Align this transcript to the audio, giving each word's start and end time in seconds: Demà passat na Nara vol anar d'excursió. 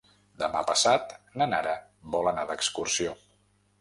Demà 0.43 0.61
passat 0.69 1.13
na 1.41 1.47
Nara 1.51 1.75
vol 2.17 2.31
anar 2.33 2.47
d'excursió. 2.53 3.15